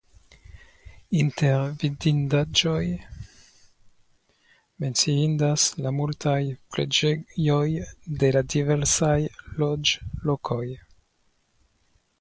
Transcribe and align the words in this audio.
Inter 1.17 1.59
vidindaĵoj 1.83 2.81
menciindas 4.85 5.67
la 5.87 5.93
multaj 6.01 6.35
preĝejoj 6.77 7.63
de 8.25 8.35
la 8.39 8.45
diversaj 8.59 9.15
loĝlokoj. 9.63 10.67